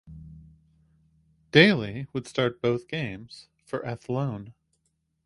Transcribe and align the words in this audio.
Daly 1.51 2.07
would 2.11 2.25
start 2.25 2.59
both 2.59 2.87
games 2.87 3.49
for 3.67 3.85
Athlone. 3.85 4.55